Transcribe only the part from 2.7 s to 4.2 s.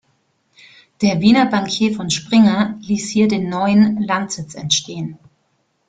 ließ hier den neuen